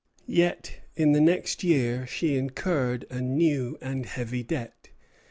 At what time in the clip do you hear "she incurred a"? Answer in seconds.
2.07-3.21